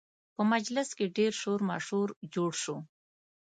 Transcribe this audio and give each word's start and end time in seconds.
په 0.35 0.41
مجلس 0.53 0.89
کې 0.97 1.13
ډېر 1.17 1.31
شور 1.41 1.59
ماشور 1.69 2.07
جوړ 2.33 2.51
شو 2.63 2.77